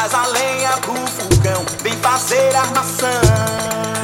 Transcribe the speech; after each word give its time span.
Traz 0.00 0.14
a 0.14 0.26
lenha 0.28 0.78
pro 0.78 0.94
fogão, 0.94 1.62
vem 1.82 1.92
fazer 1.98 2.56
armação. 2.56 3.99